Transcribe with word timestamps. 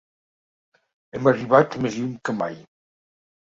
Hem 1.17 1.29
arribat 1.33 1.79
més 1.87 2.01
lluny 2.01 2.19
que 2.25 2.39
mai. 2.41 2.61